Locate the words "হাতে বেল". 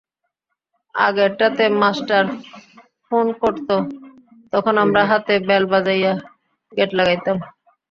5.11-5.63